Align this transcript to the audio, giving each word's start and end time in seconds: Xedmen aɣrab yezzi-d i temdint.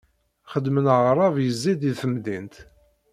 Xedmen 0.51 0.85
aɣrab 0.95 1.35
yezzi-d 1.43 1.81
i 1.91 1.93
temdint. 1.99 2.55